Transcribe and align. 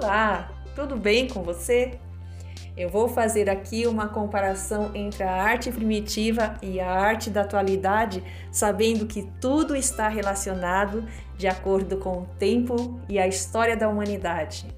Olá, 0.00 0.48
tudo 0.76 0.96
bem 0.96 1.26
com 1.26 1.42
você? 1.42 1.98
Eu 2.76 2.88
vou 2.88 3.08
fazer 3.08 3.50
aqui 3.50 3.84
uma 3.84 4.08
comparação 4.08 4.92
entre 4.94 5.24
a 5.24 5.32
arte 5.32 5.72
primitiva 5.72 6.56
e 6.62 6.78
a 6.78 6.88
arte 6.88 7.30
da 7.30 7.40
atualidade, 7.40 8.22
sabendo 8.52 9.06
que 9.06 9.28
tudo 9.40 9.74
está 9.74 10.06
relacionado 10.06 11.04
de 11.36 11.48
acordo 11.48 11.96
com 11.96 12.18
o 12.18 12.26
tempo 12.38 13.00
e 13.08 13.18
a 13.18 13.26
história 13.26 13.76
da 13.76 13.88
humanidade. 13.88 14.68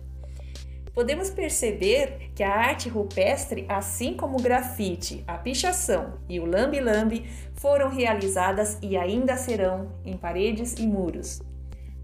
Podemos 0.95 1.29
perceber 1.29 2.31
que 2.35 2.43
a 2.43 2.57
arte 2.57 2.89
rupestre, 2.89 3.67
assim 3.69 4.15
como 4.15 4.39
o 4.39 4.43
grafite, 4.43 5.23
a 5.27 5.37
pichação 5.37 6.15
e 6.31 6.41
o 6.41 6.47
lambe-lambe, 6.47 7.31
foram 7.57 7.91
realizadas 7.91 8.79
e 8.81 8.97
ainda 8.97 9.37
serão 9.37 9.93
em 10.03 10.17
paredes 10.17 10.77
e 10.79 10.87
muros. 10.87 11.43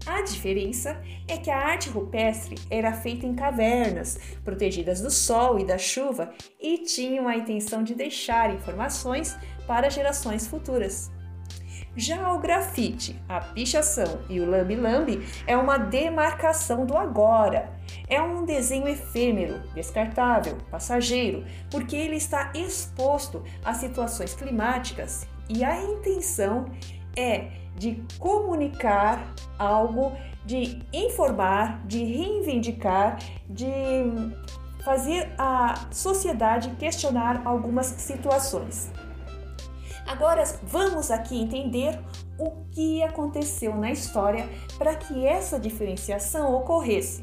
A 0.07 0.21
diferença 0.21 1.01
é 1.27 1.35
que 1.35 1.51
a 1.51 1.57
arte 1.57 1.89
rupestre 1.89 2.55
era 2.71 2.93
feita 2.93 3.25
em 3.25 3.35
cavernas, 3.35 4.17
protegidas 4.41 5.01
do 5.01 5.11
sol 5.11 5.59
e 5.59 5.65
da 5.65 5.77
chuva, 5.77 6.33
e 6.61 6.77
tinham 6.77 7.27
a 7.27 7.35
intenção 7.35 7.83
de 7.83 7.93
deixar 7.93 8.55
informações 8.55 9.35
para 9.67 9.89
gerações 9.89 10.47
futuras. 10.47 11.11
Já 11.97 12.31
o 12.31 12.39
grafite, 12.39 13.19
a 13.27 13.41
pichação 13.41 14.21
e 14.29 14.39
o 14.39 14.49
lambe-lambe 14.49 15.27
é 15.45 15.57
uma 15.57 15.77
demarcação 15.77 16.85
do 16.85 16.95
agora. 16.95 17.75
É 18.07 18.21
um 18.21 18.45
desenho 18.45 18.87
efêmero, 18.87 19.61
descartável, 19.73 20.57
passageiro, 20.71 21.43
porque 21.69 21.97
ele 21.97 22.15
está 22.15 22.53
exposto 22.55 23.43
a 23.65 23.73
situações 23.73 24.33
climáticas 24.33 25.27
e 25.49 25.65
a 25.65 25.83
intenção 25.83 26.71
é 27.15 27.49
de 27.75 28.01
comunicar 28.19 29.33
algo, 29.57 30.13
de 30.45 30.79
informar, 30.93 31.85
de 31.85 32.03
reivindicar, 32.03 33.19
de 33.49 33.67
fazer 34.83 35.33
a 35.37 35.87
sociedade 35.91 36.69
questionar 36.77 37.41
algumas 37.45 37.87
situações. 37.87 38.91
Agora 40.07 40.43
vamos 40.63 41.11
aqui 41.11 41.37
entender 41.37 41.99
o 42.37 42.51
que 42.71 43.03
aconteceu 43.03 43.75
na 43.75 43.91
história 43.91 44.47
para 44.77 44.95
que 44.95 45.25
essa 45.25 45.59
diferenciação 45.59 46.55
ocorresse. 46.55 47.21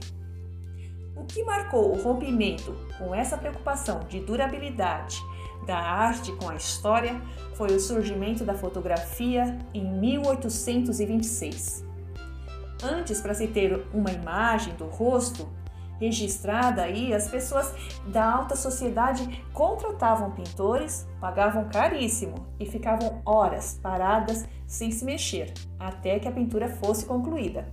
O 1.17 1.25
que 1.25 1.43
marcou 1.43 1.93
o 1.93 2.03
rompimento 2.03 2.77
com 2.99 3.15
essa 3.15 3.39
preocupação 3.39 4.01
de 4.01 4.21
durabilidade 4.21 5.19
da 5.67 5.79
arte 5.79 6.33
com 6.33 6.51
a 6.51 6.57
história 6.57 7.19
foi 7.55 7.69
o 7.75 7.81
surgimento 7.81 8.45
da 8.45 8.53
fotografia 8.55 9.59
em 9.73 9.85
1826. 9.99 11.94
Antes, 12.83 13.21
para 13.21 13.35
se 13.35 13.47
ter 13.49 13.87
uma 13.93 14.11
imagem 14.11 14.75
do 14.75 14.87
rosto 14.87 15.49
registrada 15.99 16.83
aí, 16.83 17.15
as 17.15 17.29
pessoas 17.29 17.73
da 18.09 18.25
alta 18.25 18.57
sociedade 18.57 19.45
contratavam 19.53 20.33
pintores, 20.33 21.07
pagavam 21.21 21.69
caríssimo 21.69 22.47
e 22.59 22.67
ficavam 22.67 23.23
horas 23.25 23.79
paradas 23.83 24.47
sem 24.67 24.91
se 24.91 25.05
mexer 25.05 25.53
até 25.79 26.19
que 26.19 26.29
a 26.29 26.33
pintura 26.33 26.69
fosse 26.69 27.07
concluída. 27.07 27.73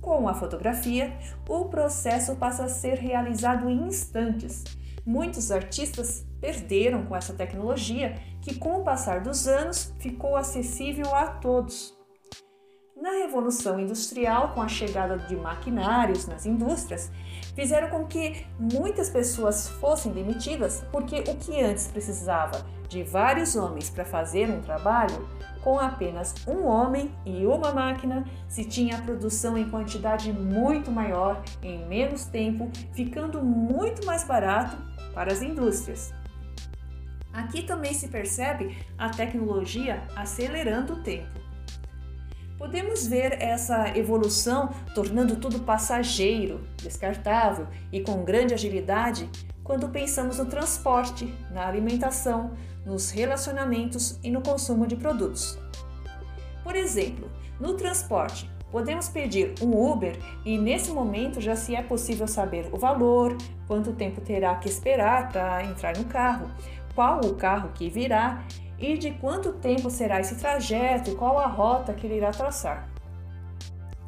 Com 0.00 0.28
a 0.28 0.34
fotografia, 0.34 1.16
o 1.48 1.66
processo 1.66 2.36
passa 2.36 2.64
a 2.64 2.68
ser 2.68 2.98
realizado 2.98 3.68
em 3.68 3.86
instantes. 3.86 4.64
Muitos 5.04 5.50
artistas 5.50 6.26
perderam 6.40 7.04
com 7.04 7.16
essa 7.16 7.34
tecnologia 7.34 8.14
que, 8.40 8.54
com 8.54 8.80
o 8.80 8.84
passar 8.84 9.20
dos 9.20 9.48
anos, 9.48 9.92
ficou 9.98 10.36
acessível 10.36 11.14
a 11.14 11.26
todos. 11.26 11.97
Na 13.08 13.14
Revolução 13.14 13.80
Industrial, 13.80 14.52
com 14.52 14.60
a 14.60 14.68
chegada 14.68 15.16
de 15.16 15.34
maquinários 15.34 16.26
nas 16.26 16.44
indústrias, 16.44 17.10
fizeram 17.54 17.88
com 17.88 18.04
que 18.04 18.44
muitas 18.60 19.08
pessoas 19.08 19.66
fossem 19.66 20.12
demitidas, 20.12 20.84
porque 20.92 21.20
o 21.26 21.34
que 21.36 21.58
antes 21.58 21.88
precisava 21.88 22.66
de 22.86 23.02
vários 23.02 23.56
homens 23.56 23.88
para 23.88 24.04
fazer 24.04 24.50
um 24.50 24.60
trabalho, 24.60 25.26
com 25.64 25.80
apenas 25.80 26.34
um 26.46 26.66
homem 26.66 27.10
e 27.24 27.46
uma 27.46 27.72
máquina, 27.72 28.26
se 28.46 28.62
tinha 28.66 29.00
produção 29.00 29.56
em 29.56 29.70
quantidade 29.70 30.30
muito 30.30 30.90
maior, 30.90 31.42
em 31.62 31.88
menos 31.88 32.26
tempo, 32.26 32.70
ficando 32.92 33.42
muito 33.42 34.04
mais 34.04 34.22
barato 34.24 34.76
para 35.14 35.32
as 35.32 35.40
indústrias. 35.40 36.12
Aqui 37.32 37.62
também 37.62 37.94
se 37.94 38.08
percebe 38.08 38.76
a 38.98 39.08
tecnologia 39.08 40.02
acelerando 40.14 40.92
o 40.92 41.02
tempo. 41.02 41.37
Podemos 42.58 43.06
ver 43.06 43.40
essa 43.40 43.96
evolução 43.96 44.70
tornando 44.92 45.36
tudo 45.36 45.60
passageiro, 45.60 46.60
descartável 46.82 47.68
e 47.92 48.00
com 48.00 48.24
grande 48.24 48.52
agilidade 48.52 49.30
quando 49.62 49.88
pensamos 49.88 50.38
no 50.38 50.46
transporte, 50.46 51.32
na 51.52 51.68
alimentação, 51.68 52.50
nos 52.84 53.10
relacionamentos 53.10 54.18
e 54.24 54.30
no 54.30 54.42
consumo 54.42 54.86
de 54.86 54.96
produtos. 54.96 55.56
Por 56.64 56.74
exemplo, 56.74 57.30
no 57.60 57.74
transporte, 57.74 58.50
podemos 58.72 59.08
pedir 59.08 59.54
um 59.62 59.70
Uber 59.92 60.18
e 60.44 60.58
nesse 60.58 60.90
momento 60.90 61.40
já 61.40 61.54
se 61.54 61.76
é 61.76 61.82
possível 61.82 62.26
saber 62.26 62.68
o 62.72 62.78
valor, 62.78 63.36
quanto 63.66 63.92
tempo 63.92 64.20
terá 64.20 64.56
que 64.56 64.68
esperar 64.68 65.30
para 65.30 65.64
entrar 65.64 65.96
no 65.96 66.04
carro, 66.06 66.50
qual 66.94 67.20
o 67.20 67.34
carro 67.34 67.70
que 67.74 67.88
virá 67.88 68.42
e 68.78 68.96
de 68.96 69.12
quanto 69.12 69.52
tempo 69.54 69.90
será 69.90 70.20
esse 70.20 70.36
trajeto 70.36 71.10
e 71.10 71.14
qual 71.14 71.38
a 71.38 71.46
rota 71.46 71.92
que 71.92 72.06
ele 72.06 72.16
irá 72.16 72.30
traçar. 72.30 72.88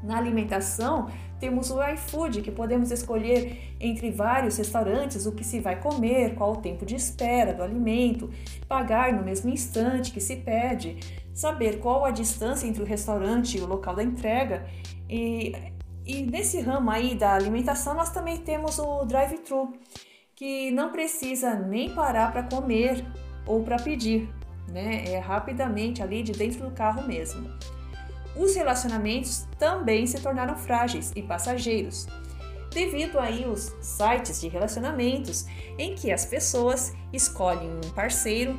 Na 0.02 0.16
alimentação, 0.16 1.08
temos 1.38 1.70
o 1.70 1.82
iFood, 1.82 2.42
que 2.42 2.50
podemos 2.50 2.90
escolher 2.90 3.74
entre 3.80 4.10
vários 4.10 4.58
restaurantes 4.58 5.26
o 5.26 5.32
que 5.32 5.42
se 5.42 5.58
vai 5.58 5.80
comer, 5.80 6.34
qual 6.34 6.52
o 6.52 6.56
tempo 6.56 6.84
de 6.84 6.94
espera 6.94 7.54
do 7.54 7.62
alimento, 7.62 8.30
pagar 8.68 9.12
no 9.12 9.22
mesmo 9.22 9.50
instante 9.50 10.12
que 10.12 10.20
se 10.20 10.36
pede, 10.36 10.98
saber 11.34 11.80
qual 11.80 12.04
a 12.04 12.10
distância 12.10 12.66
entre 12.66 12.82
o 12.82 12.86
restaurante 12.86 13.56
e 13.56 13.60
o 13.60 13.66
local 13.66 13.94
da 13.94 14.02
entrega. 14.02 14.66
E, 15.08 15.54
e 16.04 16.22
nesse 16.22 16.60
ramo 16.60 16.90
aí 16.90 17.14
da 17.14 17.34
alimentação, 17.34 17.94
nós 17.94 18.10
também 18.10 18.38
temos 18.38 18.78
o 18.78 19.04
drive-thru, 19.04 19.72
que 20.34 20.70
não 20.70 20.92
precisa 20.92 21.54
nem 21.54 21.94
parar 21.94 22.32
para 22.32 22.42
comer 22.42 23.04
ou 23.46 23.62
para 23.62 23.76
pedir, 23.76 24.28
né? 24.70 25.04
É 25.06 25.18
rapidamente 25.18 26.02
ali 26.02 26.22
de 26.22 26.32
dentro 26.32 26.64
do 26.64 26.70
carro 26.70 27.06
mesmo. 27.06 27.50
Os 28.36 28.54
relacionamentos 28.54 29.46
também 29.58 30.06
se 30.06 30.20
tornaram 30.20 30.56
frágeis 30.56 31.12
e 31.16 31.22
passageiros, 31.22 32.06
devido 32.72 33.18
aí 33.18 33.44
os 33.46 33.74
sites 33.80 34.40
de 34.40 34.48
relacionamentos 34.48 35.46
em 35.76 35.94
que 35.94 36.12
as 36.12 36.24
pessoas 36.24 36.94
escolhem 37.12 37.68
um 37.84 37.90
parceiro 37.90 38.56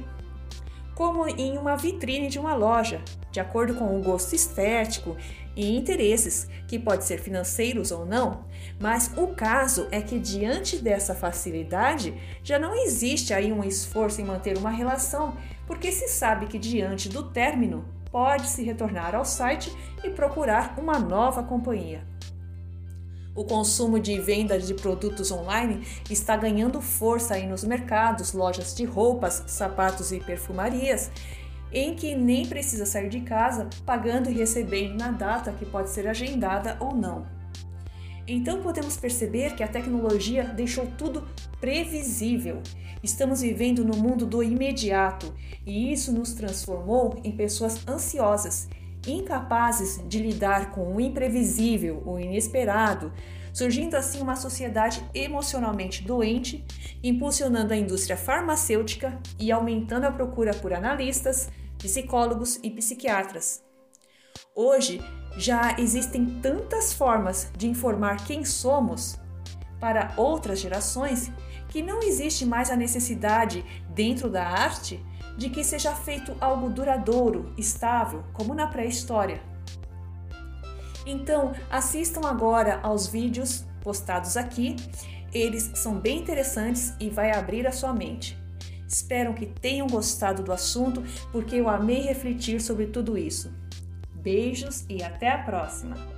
como 0.94 1.25
em 1.27 1.57
uma 1.57 1.77
vitrine 1.77 2.27
de 2.27 2.38
uma 2.38 2.53
loja, 2.53 3.01
de 3.31 3.40
acordo 3.40 3.75
com 3.75 3.97
o 3.97 4.02
gosto 4.02 4.36
estético 4.36 5.16
e 5.56 5.75
interesses, 5.75 6.47
que 6.68 6.80
pode 6.80 7.06
ser 7.06 7.19
financeiros 7.19 7.92
ou 7.92 8.06
não, 8.06 8.46
mas 8.80 9.12
o 9.18 9.28
caso 9.28 9.88
é 9.92 10.02
que 10.02 10.19
diante 10.19 10.78
dessa 10.78 11.14
facilidade 11.14 12.14
já 12.44 12.58
não 12.58 12.74
existe 12.75 13.34
aí 13.34 13.52
um 13.52 13.64
esforço 13.64 14.22
em 14.22 14.25
manter 14.25 14.58
uma 14.58 14.69
relação, 14.69 15.36
porque 15.68 15.92
se 15.92 16.08
sabe 16.08 16.47
que 16.47 16.59
diante 16.59 17.09
do 17.09 17.24
término 17.24 17.86
pode 18.12 18.47
se 18.47 18.64
retornar 18.64 19.16
ao 19.16 19.24
site 19.24 19.75
e 20.03 20.09
procurar 20.09 20.78
uma 20.78 21.00
nova 21.00 21.44
companhia. 21.44 22.06
O 23.34 23.46
consumo 23.46 23.98
de 23.98 24.19
venda 24.19 24.59
de 24.59 24.74
produtos 24.74 25.31
online 25.31 25.88
está 26.09 26.36
ganhando 26.36 26.81
força 26.81 27.36
aí 27.36 27.48
nos 27.48 27.63
mercados, 27.63 28.34
lojas 28.34 28.75
de 28.75 28.84
roupas, 28.84 29.44
sapatos 29.48 30.12
e 30.12 30.19
perfumarias, 30.19 31.09
em 31.71 31.95
que 31.95 32.15
nem 32.15 32.45
precisa 32.45 32.85
sair 32.85 33.09
de 33.09 33.21
casa, 33.21 33.69
pagando 33.85 34.29
e 34.29 34.33
recebendo 34.33 34.97
na 34.97 35.12
data 35.12 35.53
que 35.53 35.65
pode 35.65 35.89
ser 35.89 36.07
agendada 36.07 36.77
ou 36.79 36.95
não. 36.95 37.25
Então 38.27 38.62
podemos 38.62 38.97
perceber 38.97 39.56
que 39.56 39.63
a 39.63 39.68
tecnologia 39.68 40.44
deixou 40.44 40.85
tudo 40.97 41.27
previsível. 41.59 42.62
Estamos 43.03 43.41
vivendo 43.41 43.83
no 43.83 43.97
mundo 43.97 44.25
do 44.25 44.44
imediato 44.44 45.33
e 45.65 45.91
isso 45.91 46.12
nos 46.12 46.33
transformou 46.33 47.19
em 47.23 47.31
pessoas 47.31 47.88
ansiosas, 47.88 48.69
incapazes 49.07 50.01
de 50.07 50.19
lidar 50.19 50.71
com 50.71 50.95
o 50.95 51.01
imprevisível, 51.01 52.03
o 52.06 52.19
inesperado, 52.19 53.12
surgindo 53.53 53.95
assim 53.95 54.21
uma 54.21 54.36
sociedade 54.36 55.03
emocionalmente 55.13 56.03
doente, 56.03 56.65
impulsionando 57.03 57.74
a 57.74 57.77
indústria 57.77 58.18
farmacêutica 58.18 59.19
e 59.39 59.51
aumentando 59.51 60.06
a 60.06 60.12
procura 60.12 60.53
por 60.53 60.74
analistas, 60.74 61.50
psicólogos 61.77 62.59
e 62.63 62.69
psiquiatras. 62.69 63.63
Hoje 64.56 65.01
já 65.38 65.75
existem 65.80 66.39
tantas 66.42 66.94
formas 66.94 67.51
de 67.57 67.68
informar 67.68 68.25
quem 68.25 68.44
somos 68.44 69.18
para 69.80 70.13
outras 70.15 70.59
gerações 70.59 71.31
que 71.69 71.81
não 71.81 72.03
existe 72.03 72.45
mais 72.45 72.69
a 72.69 72.75
necessidade, 72.75 73.65
dentro 73.89 74.30
da 74.30 74.45
arte, 74.45 75.03
de 75.38 75.50
que 75.50 75.63
seja 75.63 75.95
feito 75.95 76.36
algo 76.39 76.69
duradouro, 76.69 77.53
estável, 77.57 78.24
como 78.33 78.53
na 78.53 78.68
pré-história. 78.68 79.42
Então, 81.06 81.53
assistam 81.69 82.21
agora 82.27 82.80
aos 82.83 83.07
vídeos 83.07 83.65
postados 83.81 84.38
aqui. 84.38 84.75
Eles 85.33 85.71
são 85.75 86.00
bem 86.00 86.19
interessantes 86.19 86.94
e 87.00 87.09
vai 87.09 87.31
abrir 87.31 87.65
a 87.65 87.71
sua 87.71 87.94
mente. 87.94 88.38
Espero 88.88 89.33
que 89.33 89.45
tenham 89.45 89.88
gostado 89.88 90.44
do 90.44 90.51
assunto, 90.51 91.01
porque 91.31 91.56
eu 91.56 91.69
amei 91.69 92.01
refletir 92.01 92.62
sobre 92.62 92.88
tudo 92.88 93.18
isso. 93.18 93.51
Beijos 94.13 94.86
e 94.89 95.01
até 95.01 95.30
a 95.30 95.38
próxima! 95.38 96.11